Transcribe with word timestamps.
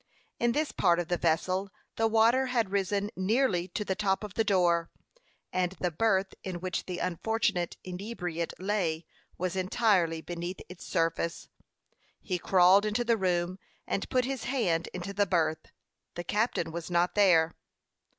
In 0.39 0.53
this 0.53 0.71
part 0.71 0.97
of 0.97 1.09
the 1.09 1.17
vessel 1.19 1.69
the 1.95 2.07
water 2.07 2.47
had 2.47 2.71
risen 2.71 3.11
nearly 3.15 3.67
to 3.67 3.85
the 3.85 3.93
top 3.93 4.23
of 4.23 4.33
the 4.33 4.43
door, 4.43 4.89
and 5.53 5.73
the 5.73 5.91
berth 5.91 6.33
in 6.43 6.59
which 6.59 6.87
the 6.87 6.97
unfortunate 6.97 7.77
inebriate 7.83 8.51
lay 8.59 9.05
was 9.37 9.55
entirely 9.55 10.19
beneath 10.19 10.59
its 10.69 10.87
surface. 10.87 11.49
He 12.19 12.39
crawled 12.39 12.83
into 12.83 13.03
the 13.03 13.15
room, 13.15 13.59
and 13.85 14.09
put 14.09 14.25
his 14.25 14.45
hand 14.45 14.89
into 14.91 15.13
the 15.13 15.27
berth. 15.27 15.67
The 16.15 16.23
captain 16.23 16.71
was 16.71 16.89
not 16.89 17.13
there. 17.13 17.53